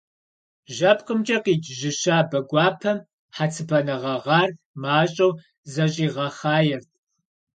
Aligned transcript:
ЖьэпкъымкӀэ 0.75 1.37
къикӀ 1.43 1.69
жьы 1.79 1.91
щабэ 1.99 2.39
гуапэм 2.49 2.97
хьэцыбанэ 3.35 3.95
гъэгъар 4.01 4.49
мащӀэу 4.81 5.31
зэщӀигъэхъаерт. 5.71 6.89